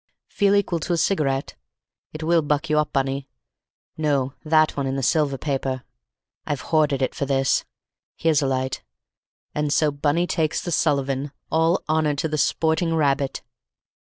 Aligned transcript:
"Feel 0.29 0.55
equal 0.55 0.79
to 0.79 0.93
a 0.93 0.97
cigarette? 0.97 1.53
It 2.11 2.23
will 2.23 2.41
buck 2.41 2.71
you 2.71 2.79
up, 2.79 2.91
Bunny. 2.91 3.27
No, 3.97 4.33
that 4.43 4.75
one 4.75 4.87
in 4.87 4.95
the 4.95 5.03
silver 5.03 5.37
paper, 5.37 5.83
I've 6.43 6.61
hoarded 6.73 7.03
it 7.03 7.13
for 7.13 7.27
this. 7.27 7.65
Here's 8.15 8.41
a 8.41 8.47
light; 8.47 8.81
and 9.53 9.71
so 9.71 9.91
Bunny 9.91 10.25
takes 10.25 10.59
the 10.59 10.71
Sullivan! 10.71 11.31
All 11.51 11.83
honor 11.87 12.15
to 12.15 12.27
the 12.27 12.39
sporting 12.39 12.95
rabbit!" 12.95 13.43